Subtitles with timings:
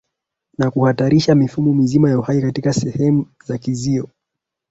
[0.57, 4.09] na kuhatarisha mifumo mizima ya uhai katika sehemu za Kizio